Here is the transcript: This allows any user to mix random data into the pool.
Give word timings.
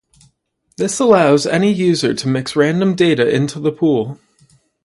This 0.77 0.99
allows 0.99 1.45
any 1.45 1.71
user 1.71 2.15
to 2.15 2.27
mix 2.27 2.55
random 2.55 2.95
data 2.95 3.29
into 3.29 3.59
the 3.59 3.71
pool. 3.71 4.19